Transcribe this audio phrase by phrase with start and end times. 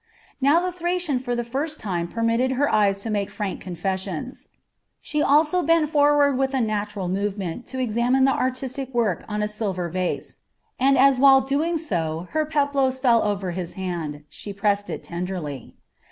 [0.41, 4.49] Now the Thracian for the first time permitted her eyes to make frank confessions.
[4.99, 9.47] She also bent forward with a natural movement to examine the artistic work on a
[9.47, 10.37] silver vase,
[10.79, 15.75] and as while doing so her peplos fell over his hand, she pressed it tenderly.